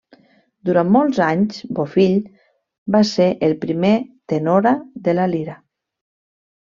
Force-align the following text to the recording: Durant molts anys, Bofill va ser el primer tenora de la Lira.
Durant 0.69 0.87
molts 0.93 1.19
anys, 1.25 1.59
Bofill 1.79 2.17
va 2.97 3.03
ser 3.11 3.29
el 3.49 3.53
primer 3.67 3.93
tenora 4.35 4.73
de 5.09 5.15
la 5.21 5.29
Lira. 5.35 5.59